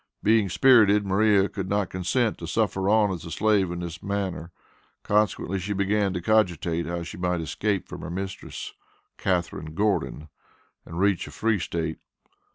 [0.23, 4.51] Being spirited, Maria could not consent to suffer on as a slave in this manner.
[5.03, 8.73] Consequently she began to cogitate how she might escape from her mistress
[9.19, 10.29] (Catharine Gordon),
[10.87, 11.99] and reach a free State.